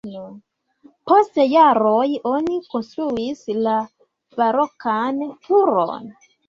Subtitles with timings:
[1.11, 3.79] Post jaroj oni konstruis la
[4.43, 6.15] barokan turon.